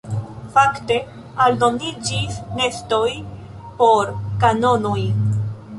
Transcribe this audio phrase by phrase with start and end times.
[0.53, 0.95] Fakte
[1.45, 3.07] aldoniĝis nestoj
[3.83, 5.01] por kanonoj.